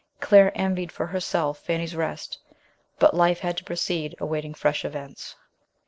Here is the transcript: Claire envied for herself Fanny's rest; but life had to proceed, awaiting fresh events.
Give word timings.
Claire 0.19 0.51
envied 0.55 0.91
for 0.91 1.05
herself 1.05 1.59
Fanny's 1.59 1.95
rest; 1.95 2.39
but 2.97 3.13
life 3.13 3.41
had 3.41 3.55
to 3.57 3.63
proceed, 3.63 4.15
awaiting 4.19 4.55
fresh 4.55 4.83
events. 4.83 5.35